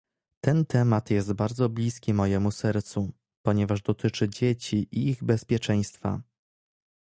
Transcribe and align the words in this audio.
Ten 0.41 0.65
temat 0.65 1.11
jest 1.11 1.33
bardzo 1.33 1.69
bliski 1.69 2.13
mojemu 2.13 2.51
sercu, 2.51 3.11
ponieważ 3.45 3.81
dotyczy 3.81 4.29
dzieci 4.29 4.77
i 4.91 5.09
ich 5.09 5.23
bezpieczeństwa 5.23 6.21